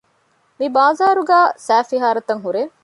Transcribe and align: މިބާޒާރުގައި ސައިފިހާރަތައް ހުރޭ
މިބާޒާރުގައި 0.59 1.49
ސައިފިހާރަތައް 1.65 2.43
ހުރޭ 2.45 2.61